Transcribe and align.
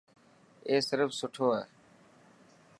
اي 0.69 0.75
سرف 0.87 1.09
سٺو 1.19 1.47
هي. 1.57 1.63